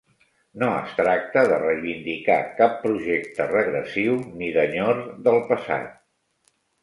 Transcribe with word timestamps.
No 0.61 0.67
es 0.75 0.93
tracta 0.99 1.41
de 1.51 1.59
reivindicar 1.63 2.37
cap 2.61 2.79
projecte 2.87 3.47
regressiu, 3.51 4.17
ni 4.41 4.49
d’enyor 4.55 5.05
del 5.29 5.39
passat. 5.53 5.93